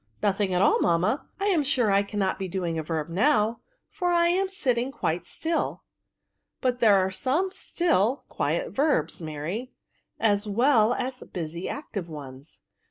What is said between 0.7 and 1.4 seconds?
mamma;